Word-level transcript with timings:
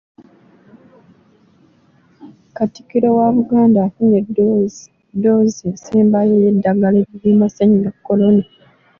Katikkiro 2.57 3.07
wa 3.17 3.27
Buganda 3.37 3.77
afunye 3.87 4.19
ddoozi 5.15 5.63
esembayo 5.73 6.33
ey’eddagala 6.39 6.97
erigema 7.03 7.47
ssennyiga 7.49 7.91
Corona. 8.07 8.43